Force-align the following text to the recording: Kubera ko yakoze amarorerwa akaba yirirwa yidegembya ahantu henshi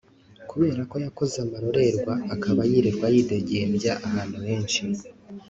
Kubera 0.49 0.81
ko 0.91 0.95
yakoze 1.05 1.35
amarorerwa 1.45 2.13
akaba 2.35 2.61
yirirwa 2.71 3.07
yidegembya 3.15 3.93
ahantu 4.07 4.37
henshi 4.47 4.81